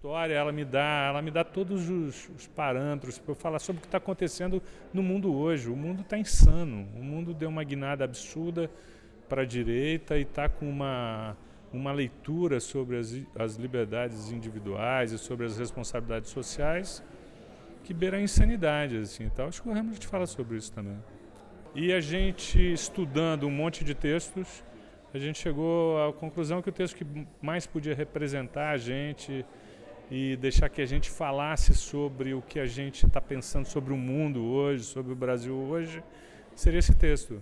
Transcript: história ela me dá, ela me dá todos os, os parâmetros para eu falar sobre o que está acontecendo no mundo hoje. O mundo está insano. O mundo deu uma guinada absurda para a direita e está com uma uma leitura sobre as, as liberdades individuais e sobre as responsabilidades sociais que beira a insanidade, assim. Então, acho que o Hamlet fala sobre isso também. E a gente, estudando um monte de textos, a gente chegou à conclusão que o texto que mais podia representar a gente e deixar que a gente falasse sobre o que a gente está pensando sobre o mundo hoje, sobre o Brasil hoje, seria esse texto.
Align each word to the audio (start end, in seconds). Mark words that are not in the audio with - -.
história 0.00 0.32
ela 0.32 0.50
me 0.50 0.64
dá, 0.64 1.08
ela 1.10 1.20
me 1.20 1.30
dá 1.30 1.44
todos 1.44 1.90
os, 1.90 2.30
os 2.30 2.46
parâmetros 2.46 3.18
para 3.18 3.32
eu 3.32 3.34
falar 3.36 3.58
sobre 3.58 3.80
o 3.80 3.82
que 3.82 3.86
está 3.86 3.98
acontecendo 3.98 4.62
no 4.94 5.02
mundo 5.02 5.34
hoje. 5.34 5.68
O 5.68 5.76
mundo 5.76 6.00
está 6.00 6.16
insano. 6.16 6.88
O 6.96 7.04
mundo 7.04 7.34
deu 7.34 7.50
uma 7.50 7.62
guinada 7.62 8.02
absurda 8.02 8.70
para 9.28 9.42
a 9.42 9.44
direita 9.44 10.16
e 10.16 10.22
está 10.22 10.48
com 10.48 10.68
uma 10.68 11.36
uma 11.72 11.92
leitura 11.92 12.58
sobre 12.58 12.96
as, 12.96 13.14
as 13.38 13.54
liberdades 13.54 14.32
individuais 14.32 15.12
e 15.12 15.18
sobre 15.18 15.46
as 15.46 15.56
responsabilidades 15.56 16.30
sociais 16.30 17.00
que 17.84 17.94
beira 17.94 18.16
a 18.16 18.20
insanidade, 18.20 18.96
assim. 18.96 19.24
Então, 19.24 19.46
acho 19.46 19.62
que 19.62 19.68
o 19.68 19.72
Hamlet 19.72 20.04
fala 20.06 20.26
sobre 20.26 20.56
isso 20.56 20.72
também. 20.72 20.96
E 21.74 21.92
a 21.92 22.00
gente, 22.00 22.72
estudando 22.72 23.46
um 23.46 23.50
monte 23.50 23.84
de 23.84 23.94
textos, 23.94 24.64
a 25.14 25.18
gente 25.18 25.38
chegou 25.38 26.08
à 26.08 26.12
conclusão 26.12 26.60
que 26.60 26.70
o 26.70 26.72
texto 26.72 26.96
que 26.96 27.06
mais 27.40 27.66
podia 27.66 27.94
representar 27.94 28.70
a 28.70 28.76
gente 28.76 29.44
e 30.10 30.36
deixar 30.36 30.68
que 30.68 30.82
a 30.82 30.86
gente 30.86 31.08
falasse 31.08 31.72
sobre 31.72 32.34
o 32.34 32.42
que 32.42 32.58
a 32.58 32.66
gente 32.66 33.06
está 33.06 33.20
pensando 33.20 33.66
sobre 33.66 33.92
o 33.92 33.96
mundo 33.96 34.42
hoje, 34.42 34.84
sobre 34.84 35.12
o 35.12 35.16
Brasil 35.16 35.54
hoje, 35.54 36.02
seria 36.56 36.80
esse 36.80 36.94
texto. 36.94 37.40